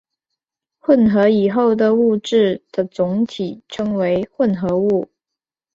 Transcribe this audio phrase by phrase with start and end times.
[0.79, 4.01] 混合以后的物质的总体称作
[4.35, 5.07] 混合物。